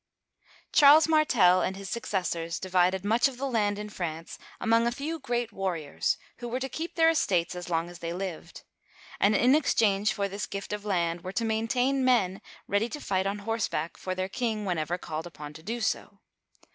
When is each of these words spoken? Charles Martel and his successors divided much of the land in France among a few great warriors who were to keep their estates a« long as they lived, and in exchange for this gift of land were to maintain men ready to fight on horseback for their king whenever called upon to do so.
Charles 0.71 1.07
Martel 1.07 1.61
and 1.61 1.75
his 1.77 1.87
successors 1.87 2.59
divided 2.59 3.05
much 3.05 3.27
of 3.27 3.37
the 3.37 3.45
land 3.45 3.77
in 3.77 3.87
France 3.87 4.39
among 4.59 4.87
a 4.87 4.91
few 4.91 5.19
great 5.19 5.51
warriors 5.53 6.17
who 6.37 6.47
were 6.49 6.59
to 6.59 6.67
keep 6.67 6.95
their 6.95 7.11
estates 7.11 7.53
a« 7.53 7.71
long 7.71 7.87
as 7.87 7.99
they 7.99 8.11
lived, 8.11 8.63
and 9.19 9.35
in 9.35 9.53
exchange 9.53 10.11
for 10.11 10.27
this 10.27 10.47
gift 10.47 10.73
of 10.73 10.85
land 10.85 11.23
were 11.23 11.31
to 11.33 11.45
maintain 11.45 12.03
men 12.03 12.41
ready 12.67 12.89
to 12.89 12.99
fight 12.99 13.27
on 13.27 13.37
horseback 13.45 13.95
for 13.95 14.15
their 14.15 14.27
king 14.27 14.65
whenever 14.65 14.97
called 14.97 15.27
upon 15.27 15.53
to 15.53 15.61
do 15.61 15.79
so. 15.79 16.17